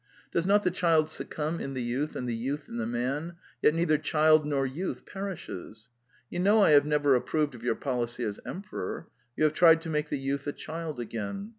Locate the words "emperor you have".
8.43-9.53